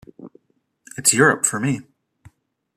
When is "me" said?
1.59-1.81